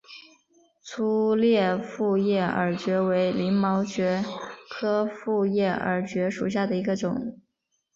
[0.81, 4.23] 粗裂复叶耳蕨为鳞毛蕨
[4.67, 7.39] 科复叶耳蕨属下的一个种。